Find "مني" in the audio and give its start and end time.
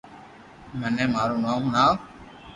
0.79-1.05